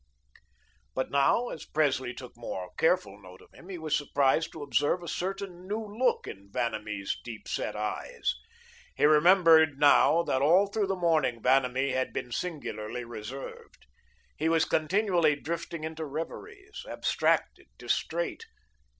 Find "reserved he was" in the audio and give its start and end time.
13.05-14.65